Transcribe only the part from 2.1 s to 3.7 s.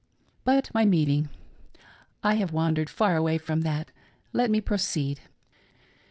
I have wandered far away from